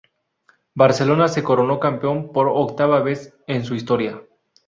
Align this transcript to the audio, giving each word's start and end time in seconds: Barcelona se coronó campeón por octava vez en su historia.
Barcelona 0.73 1.27
se 1.27 1.43
coronó 1.43 1.79
campeón 1.79 2.31
por 2.31 2.47
octava 2.47 3.03
vez 3.03 3.35
en 3.45 3.63
su 3.65 3.75
historia. 3.75 4.19